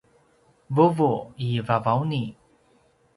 vuvu 0.79 1.09
i 1.47 1.49
Vavauni 1.67 2.21